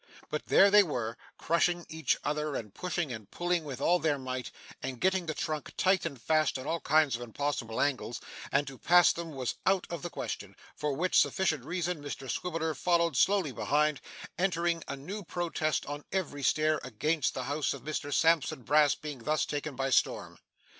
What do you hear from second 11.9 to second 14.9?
Mr Swiveller followed slowly behind, entering